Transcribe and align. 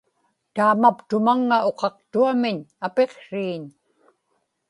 taamaptumaŋŋa 0.55 1.57
uqaqtuamiñ 1.69 2.57
apiqsriiñ 2.85 3.63